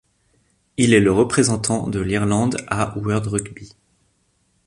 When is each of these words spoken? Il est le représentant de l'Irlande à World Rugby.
Il 0.77 0.95
est 0.95 0.99
le 0.99 1.11
représentant 1.11 1.85
de 1.87 1.99
l'Irlande 1.99 2.57
à 2.67 2.97
World 2.97 3.27
Rugby. 3.27 3.69